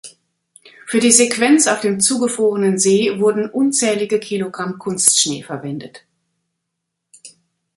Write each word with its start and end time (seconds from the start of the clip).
Für 0.87 0.99
die 0.99 1.11
Sequenz 1.11 1.67
auf 1.67 1.81
dem 1.81 1.99
zugefrorenen 1.99 2.79
See 2.79 3.19
wurden 3.19 3.47
unzählige 3.51 4.19
Kilogramm 4.19 4.79
Kunstschnee 4.79 5.43
verwendet. 5.43 6.05